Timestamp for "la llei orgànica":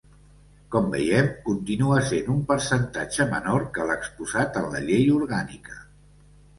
4.77-5.83